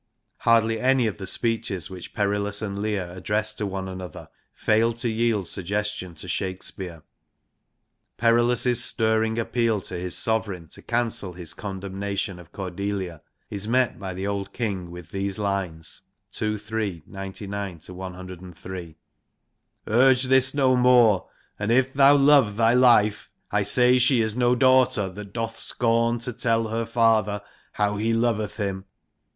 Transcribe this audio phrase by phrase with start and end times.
[0.39, 5.09] Hardly any of the speeches which Perillus and Leir address to one another failed to
[5.09, 7.03] yield suggestion to Shakespeare.
[8.17, 13.99] Perillus' stirring appeal to his sovereign to cancel his con demnation of Cordelia is met
[13.99, 16.01] by the old King with these lines
[16.41, 16.57] (II.
[16.71, 17.03] iii.
[17.05, 18.95] 99 103)'
[19.87, 21.29] Urge this no more,
[21.59, 26.17] and if thou love thy life: I say she is no daughter, that doth scorn
[26.21, 27.43] To tell her father
[27.73, 28.85] how he loveth him.